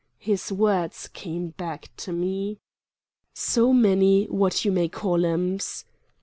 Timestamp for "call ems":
4.89-5.85